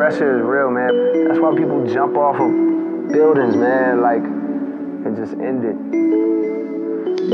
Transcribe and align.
Pressure 0.00 0.38
is 0.38 0.42
real, 0.42 0.70
man. 0.70 1.28
That's 1.28 1.38
why 1.38 1.54
people 1.54 1.84
jump 1.92 2.16
off 2.16 2.36
of 2.40 3.12
buildings, 3.12 3.54
man, 3.54 4.00
like, 4.00 4.24
and 4.24 5.14
just 5.14 5.34
end 5.34 5.64
it. 5.64 5.76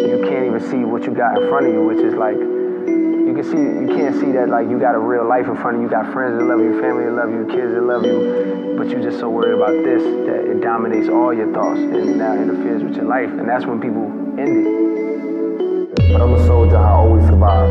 You 0.03 0.19
can't 0.29 0.47
even 0.47 0.61
see 0.69 0.85
what 0.85 1.05
you 1.05 1.15
got 1.15 1.41
in 1.41 1.49
front 1.49 1.67
of 1.67 1.73
you, 1.75 1.85
which 1.85 1.99
is 1.99 2.15
like, 2.15 2.35
you 2.35 3.33
can 3.33 3.45
see, 3.45 3.57
you 3.57 3.87
can't 3.97 4.19
see 4.19 4.33
that 4.33 4.49
like 4.49 4.69
you 4.69 4.81
got 4.81 4.97
a 4.97 4.99
real 4.99 5.29
life 5.29 5.47
in 5.47 5.55
front 5.55 5.77
of 5.77 5.83
you. 5.83 5.87
You 5.87 5.91
got 5.93 6.13
friends 6.13 6.39
that 6.39 6.45
love 6.45 6.59
you, 6.59 6.81
family 6.81 7.05
that 7.05 7.13
love 7.13 7.31
you, 7.31 7.47
kids 7.47 7.73
that 7.73 7.83
love 7.85 8.05
you, 8.05 8.75
but 8.77 8.89
you're 8.89 9.03
just 9.03 9.21
so 9.21 9.31
worried 9.31 9.55
about 9.55 9.71
this 9.85 10.03
that 10.27 10.51
it 10.51 10.61
dominates 10.61 11.09
all 11.09 11.33
your 11.33 11.53
thoughts 11.55 11.79
and 11.79 12.19
now 12.19 12.35
interferes 12.35 12.83
with 12.83 12.97
your 12.97 13.07
life. 13.07 13.31
And 13.31 13.49
that's 13.49 13.65
when 13.65 13.81
people 13.81 14.11
end 14.41 14.67
it. 14.67 14.96
But 16.17 16.23
I'm 16.23 16.33
a 16.33 16.47
soldier, 16.47 16.79
I 16.79 16.93
always 16.93 17.27
survive. 17.27 17.69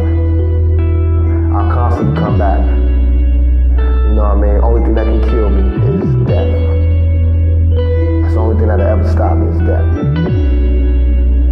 I 1.52 1.74
constantly 1.74 2.16
come 2.22 2.38
back. 2.38 2.60
You 2.60 4.14
know 4.14 4.22
what 4.22 4.32
I 4.32 4.36
mean? 4.36 4.62
Only 4.62 4.82
thing 4.84 4.94
that 4.94 5.06
can 5.06 5.22
kill 5.24 5.50
me 5.50 5.64
is 5.90 6.28
death. 6.28 6.54
That's 8.22 8.34
the 8.36 8.40
only 8.40 8.60
thing 8.60 8.68
that'll 8.68 8.86
ever 8.86 9.12
stop 9.12 9.36
me 9.36 9.48
is 9.50 9.58
death. 9.66 9.98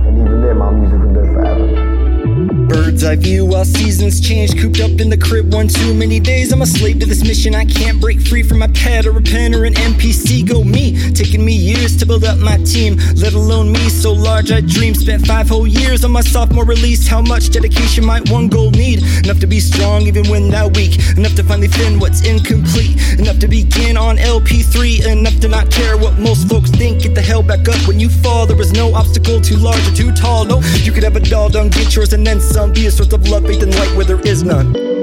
And 0.05 0.19
even 0.19 0.41
then, 0.43 0.57
my 0.59 0.69
music 0.69 0.99
will 0.99 1.09
live 1.09 1.33
forever. 1.33 1.93
Bird's 2.67 3.03
eye 3.03 3.15
view 3.15 3.45
while 3.45 3.65
seasons 3.65 4.21
change. 4.21 4.55
Cooped 4.59 4.79
up 4.79 5.01
in 5.01 5.09
the 5.09 5.17
crib 5.17 5.51
one 5.51 5.67
too 5.67 5.93
many 5.93 6.19
days. 6.19 6.51
I'm 6.51 6.61
a 6.61 6.65
slave 6.65 6.99
to 6.99 7.05
this 7.05 7.23
mission. 7.23 7.55
I 7.55 7.65
can't 7.65 7.99
break 7.99 8.21
free 8.21 8.43
from 8.43 8.59
my 8.59 8.67
pet 8.67 9.05
or 9.05 9.17
a 9.17 9.21
pen 9.21 9.55
or 9.55 9.65
an 9.65 9.73
MPC. 9.73 10.47
Go 10.47 10.63
me, 10.63 11.02
taking 11.23 11.45
me 11.45 11.53
years 11.53 11.95
to 11.95 12.05
build 12.05 12.25
up 12.25 12.37
my 12.39 12.57
team. 12.57 12.97
Let 13.15 13.33
alone 13.33 13.71
me, 13.71 13.87
so 13.89 14.11
large 14.11 14.51
I 14.51 14.59
dream. 14.59 14.93
Spent 14.93 15.25
five 15.25 15.47
whole 15.47 15.65
years 15.65 16.03
on 16.03 16.11
my 16.11 16.21
sophomore 16.21 16.65
release. 16.65 17.07
How 17.07 17.21
much 17.21 17.49
dedication 17.49 18.05
might 18.05 18.29
one 18.29 18.49
goal 18.49 18.71
need? 18.71 19.03
Enough 19.23 19.39
to 19.39 19.47
be 19.47 19.59
strong 19.59 20.01
even 20.01 20.27
when 20.29 20.49
that 20.49 20.75
weak. 20.75 20.99
Enough 21.17 21.35
to 21.35 21.43
finally 21.43 21.69
fin 21.69 21.99
what's 21.99 22.27
incomplete. 22.27 22.97
Enough 23.19 23.39
to 23.39 23.47
begin 23.47 23.95
on 23.95 24.17
LP3. 24.17 25.05
Enough 25.07 25.39
to 25.39 25.47
not 25.47 25.71
care 25.71 25.97
what 25.97 26.19
most 26.19 26.49
folks 26.49 26.69
think. 26.71 27.03
Get 27.03 27.15
the 27.15 27.21
hell 27.21 27.43
back 27.43 27.67
up 27.69 27.87
when 27.87 27.99
you 27.99 28.09
fall. 28.09 28.45
There 28.45 28.59
is 28.59 28.73
no 28.73 28.93
obstacle 28.93 29.39
too 29.39 29.55
large 29.55 29.85
or 29.87 29.95
too 29.95 30.11
tall. 30.11 30.43
No, 30.45 30.59
you 30.83 30.91
could 30.91 31.03
have 31.03 31.15
a 31.15 31.21
doll 31.21 31.49
done, 31.49 31.69
get 31.69 31.95
yours 31.95 32.11
and 32.11 32.25
then 32.27 32.41
some. 32.41 32.73
Be 32.73 32.87
a 32.87 32.91
source 32.91 33.13
of 33.13 33.27
love, 33.29 33.45
faith, 33.45 33.63
and 33.63 33.73
light 33.75 33.95
where 33.95 34.05
there 34.05 34.19
is 34.21 34.43
none. 34.43 35.02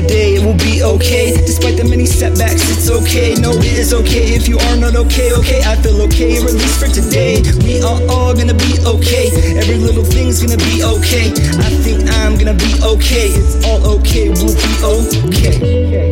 The 0.00 0.08
day, 0.08 0.34
it 0.36 0.44
will 0.44 0.56
be 0.56 0.82
okay. 0.82 1.32
Despite 1.32 1.76
the 1.76 1.84
many 1.84 2.06
setbacks, 2.06 2.68
it's 2.70 2.90
okay. 2.90 3.34
No, 3.34 3.52
it 3.52 3.78
is 3.78 3.92
okay 3.92 4.34
if 4.34 4.48
you 4.48 4.58
are 4.58 4.76
not 4.76 4.96
okay. 4.96 5.32
Okay, 5.32 5.62
I 5.64 5.76
feel 5.76 6.00
okay. 6.02 6.40
Release 6.40 6.78
for 6.78 6.88
today. 6.88 7.42
We 7.64 7.82
are 7.82 8.00
all 8.08 8.34
gonna 8.34 8.54
be 8.54 8.78
okay. 8.84 9.30
Every 9.56 9.76
little 9.76 10.04
thing's 10.04 10.40
gonna 10.42 10.60
be 10.70 10.82
okay. 10.84 11.32
I 11.60 11.70
think 11.84 12.08
I'm 12.20 12.38
gonna 12.38 12.54
be 12.54 12.72
okay. 12.82 13.28
It's 13.32 13.64
all 13.66 13.98
okay. 14.00 14.28
We'll 14.30 14.54
be 14.54 14.72
okay. 14.84 16.09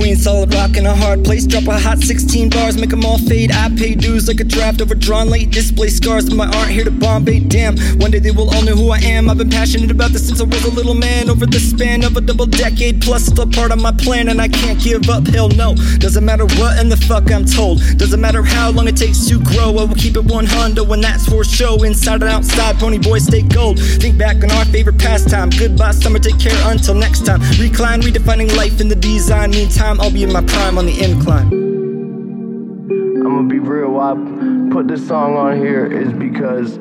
Between 0.00 0.16
solid 0.16 0.54
rock 0.54 0.76
and 0.78 0.86
a 0.86 0.94
hard 0.94 1.22
place. 1.24 1.46
Drop 1.46 1.66
a 1.66 1.78
hot 1.78 1.98
16 1.98 2.48
bars, 2.48 2.78
make 2.78 2.88
them 2.88 3.04
all 3.04 3.18
fade. 3.18 3.52
I 3.52 3.68
pay 3.76 3.94
dues 3.94 4.28
like 4.28 4.40
a 4.40 4.44
draft 4.44 4.80
overdrawn 4.80 5.28
late. 5.28 5.50
Display 5.50 5.88
scars 5.88 6.26
of 6.26 6.36
my 6.36 6.46
art 6.46 6.68
here 6.68 6.84
to 6.84 6.90
Bombay. 6.90 7.40
Damn, 7.40 7.76
one 7.98 8.10
day 8.10 8.18
they 8.18 8.30
will 8.30 8.48
all 8.48 8.62
know 8.62 8.74
who 8.74 8.90
I 8.90 8.98
am. 8.98 9.28
I've 9.28 9.36
been 9.36 9.50
passionate 9.50 9.90
about 9.90 10.12
this 10.12 10.26
since 10.26 10.40
I 10.40 10.44
was 10.44 10.64
a 10.64 10.70
little 10.70 10.94
man. 10.94 11.28
Over 11.28 11.44
the 11.44 11.60
span 11.60 12.02
of 12.04 12.16
a 12.16 12.22
double 12.22 12.46
decade 12.46 13.02
plus, 13.02 13.28
it's 13.28 13.38
a 13.38 13.46
part 13.46 13.72
of 13.72 13.80
my 13.80 13.92
plan 13.92 14.28
and 14.28 14.40
I 14.40 14.48
can't 14.48 14.80
give 14.80 15.08
up. 15.10 15.26
Hell 15.26 15.50
no. 15.50 15.74
Doesn't 15.98 16.24
matter 16.24 16.46
what 16.46 16.78
in 16.78 16.88
the 16.88 16.96
fuck 16.96 17.30
I'm 17.30 17.44
told. 17.44 17.82
Doesn't 17.98 18.20
matter 18.20 18.42
how 18.42 18.70
long 18.70 18.88
it 18.88 18.96
takes 18.96 19.26
to 19.28 19.38
grow. 19.38 19.76
I 19.76 19.84
will 19.84 19.94
keep 19.94 20.16
it 20.16 20.24
100 20.24 20.82
when 20.84 21.02
that's 21.02 21.26
for 21.26 21.44
show. 21.44 21.82
Inside 21.84 22.22
and 22.22 22.30
outside, 22.30 22.76
pony 22.76 22.98
boys 22.98 23.26
stay 23.26 23.42
gold. 23.42 23.78
Think 23.78 24.16
back 24.16 24.36
on 24.42 24.50
our 24.52 24.64
favorite 24.66 24.98
pastime. 24.98 25.50
Goodbye, 25.50 25.92
summer. 25.92 26.18
Take 26.18 26.38
care 26.38 26.56
until 26.70 26.94
next 26.94 27.26
time. 27.26 27.40
Recline, 27.60 28.00
redefining 28.00 28.56
life 28.56 28.80
in 28.80 28.88
the 28.88 28.96
design. 28.96 29.50
Meantime, 29.50 29.89
I'll 29.98 30.12
be 30.12 30.22
in 30.22 30.32
my 30.32 30.42
prime 30.44 30.78
on 30.78 30.86
the 30.86 31.02
incline. 31.02 31.48
I'm 31.50 33.22
gonna 33.22 33.48
be 33.48 33.58
real. 33.58 33.92
Why 33.92 34.12
I 34.12 34.70
put 34.70 34.86
this 34.86 35.06
song 35.08 35.36
on 35.36 35.56
here 35.56 35.86
is 35.86 36.12
because 36.12 36.78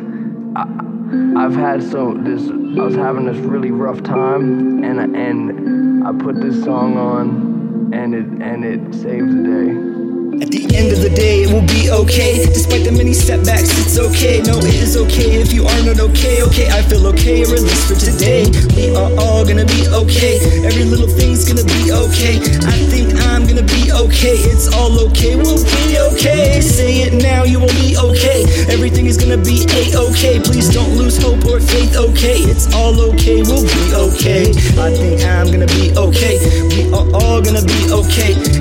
I, 0.55 1.43
I've 1.43 1.55
had 1.55 1.81
so 1.81 2.13
this. 2.13 2.41
I 2.49 2.83
was 2.83 2.95
having 2.95 3.25
this 3.25 3.37
really 3.37 3.71
rough 3.71 4.03
time, 4.03 4.83
and 4.83 5.15
and 5.15 6.05
I 6.05 6.11
put 6.11 6.39
this 6.41 6.63
song 6.63 6.97
on, 6.97 7.93
and 7.93 8.13
it 8.13 8.25
and 8.25 8.63
it 8.63 8.93
saved 8.93 9.29
the 9.31 9.43
day. 9.43 10.43
At 10.43 10.51
the 10.51 10.75
end 10.75 10.91
of 10.91 11.01
the 11.01 11.09
day, 11.09 11.38
will 11.59 11.67
be 11.67 11.89
okay. 11.89 12.45
Despite 12.45 12.83
the 12.85 12.91
many 12.91 13.13
setbacks, 13.13 13.69
it's 13.79 13.97
okay. 13.99 14.41
No, 14.41 14.57
it 14.59 14.75
is 14.75 14.95
okay 14.95 15.41
if 15.41 15.51
you 15.53 15.65
are 15.65 15.83
not 15.83 15.99
okay. 15.99 16.41
Okay, 16.43 16.69
I 16.69 16.81
feel 16.83 17.05
okay. 17.07 17.43
Release 17.43 17.83
for 17.87 17.97
today. 17.99 18.47
We 18.75 18.95
are 18.95 19.11
all 19.19 19.43
gonna 19.45 19.65
be 19.65 19.87
okay. 19.87 20.39
Every 20.63 20.85
little 20.85 21.07
thing's 21.07 21.47
gonna 21.47 21.65
be 21.65 21.91
okay. 21.91 22.39
I 22.63 22.77
think 22.87 23.15
I'm 23.27 23.45
gonna 23.47 23.65
be 23.65 23.91
okay. 23.91 24.37
It's 24.47 24.71
all 24.71 24.93
okay. 25.09 25.35
We'll 25.35 25.63
be 25.83 25.99
okay. 26.13 26.61
Say 26.61 27.03
it 27.03 27.13
now, 27.21 27.43
you 27.43 27.59
will 27.59 27.75
be 27.79 27.97
okay. 27.97 28.45
Everything 28.69 29.05
is 29.05 29.17
gonna 29.17 29.41
be 29.41 29.65
a 29.75 29.97
okay. 30.09 30.39
Please 30.39 30.69
don't 30.69 30.95
lose 30.95 31.17
hope 31.21 31.43
or 31.45 31.59
faith. 31.59 31.95
Okay, 31.95 32.39
it's 32.47 32.71
all 32.73 32.95
okay. 33.13 33.41
We'll 33.43 33.65
be 33.65 33.85
okay. 34.07 34.51
I 34.79 34.91
think 34.95 35.23
I'm 35.23 35.48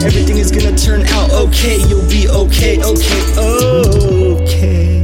Everything 0.00 0.38
is 0.38 0.50
gonna 0.50 0.76
turn 0.76 1.02
out 1.08 1.30
okay. 1.32 1.76
You'll 1.88 2.08
be 2.08 2.28
okay, 2.28 2.80
okay, 2.82 3.22
okay. 3.36 4.98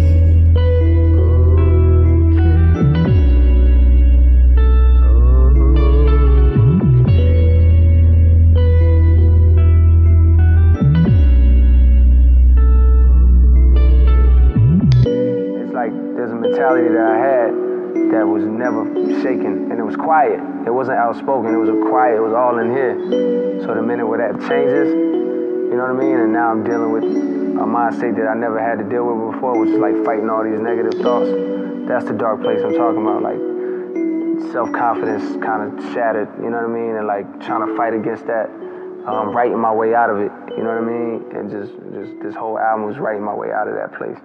It's 15.60 15.72
like 15.72 15.92
there's 16.14 16.30
a 16.30 16.34
mentality 16.34 16.88
that 16.88 17.06
I 17.06 17.18
had 17.18 17.73
that 18.10 18.26
was 18.26 18.44
never 18.44 18.84
shaken, 19.22 19.70
and 19.70 19.78
it 19.78 19.82
was 19.82 19.96
quiet. 19.96 20.38
It 20.66 20.74
wasn't 20.74 20.98
outspoken. 20.98 21.54
It 21.54 21.58
was 21.58 21.68
a 21.68 21.78
quiet. 21.88 22.16
It 22.16 22.24
was 22.26 22.34
all 22.34 22.58
in 22.58 22.70
here. 22.70 22.98
So 23.62 23.74
the 23.74 23.82
minute 23.82 24.06
where 24.06 24.18
that 24.18 24.40
changes, 24.48 24.90
you 24.90 25.74
know 25.78 25.86
what 25.86 25.96
I 25.96 26.04
mean? 26.04 26.18
And 26.18 26.32
now 26.32 26.50
I'm 26.50 26.64
dealing 26.64 26.92
with 26.92 27.04
a 27.04 27.66
mind 27.66 27.94
state 27.94 28.16
that 28.16 28.26
I 28.26 28.34
never 28.34 28.58
had 28.58 28.78
to 28.78 28.84
deal 28.84 29.06
with 29.06 29.34
before, 29.34 29.58
which 29.58 29.70
is 29.70 29.78
like 29.78 29.94
fighting 30.04 30.28
all 30.28 30.42
these 30.42 30.60
negative 30.60 31.00
thoughts. 31.00 31.30
That's 31.86 32.04
the 32.06 32.14
dark 32.14 32.42
place 32.42 32.60
I'm 32.62 32.74
talking 32.74 33.02
about. 33.02 33.22
Like 33.22 33.40
self-confidence 34.52 35.42
kind 35.44 35.62
of 35.62 35.78
shattered. 35.94 36.28
You 36.42 36.50
know 36.50 36.58
what 36.62 36.70
I 36.70 36.74
mean? 36.74 36.96
And 36.98 37.06
like 37.06 37.26
trying 37.40 37.66
to 37.66 37.76
fight 37.76 37.94
against 37.94 38.26
that. 38.26 38.50
Um, 39.04 39.36
writing 39.36 39.60
my 39.60 39.70
way 39.70 39.94
out 39.94 40.08
of 40.08 40.16
it, 40.16 40.32
you 40.56 40.64
know 40.64 40.72
what 40.72 40.80
I 40.80 40.88
mean? 40.88 41.28
And 41.36 41.50
just, 41.50 41.76
just 41.92 42.22
this 42.24 42.34
whole 42.34 42.58
album 42.58 42.86
was 42.86 42.96
writing 42.96 43.22
my 43.22 43.34
way 43.34 43.52
out 43.52 43.68
of 43.68 43.74
that 43.74 43.92
place. 43.98 44.16